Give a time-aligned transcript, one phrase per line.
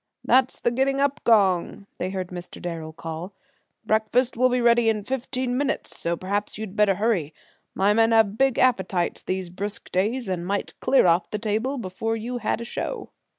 [0.23, 2.59] "That's the getting up gong!" they heard Mr.
[2.59, 3.35] Darrel call.
[3.85, 7.35] "Breakfast will be ready in fifteen minutes, so perhaps you'd better hurry.
[7.75, 12.15] My men have big appetites these brisk days, and might clear off the table before
[12.15, 13.11] you had a show."